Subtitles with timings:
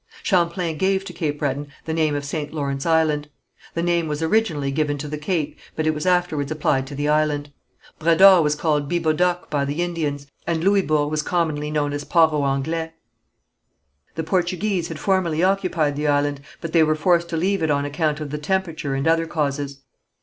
[0.23, 2.51] Champlain gave to Cape Breton the name of St.
[2.51, 3.29] Lawrence Island.
[3.75, 7.07] The name was originally given to the cape but it was afterwards applied to the
[7.07, 7.53] island.
[7.99, 12.33] Bras d'Or was called Bibeaudock by the Indians, and Louisburg was commonly known as Port
[12.33, 12.93] aux Anglais.
[14.15, 17.85] The Portuguese had formerly occupied the island, but they were forced to leave it on
[17.85, 19.83] account of the temperature and other causes.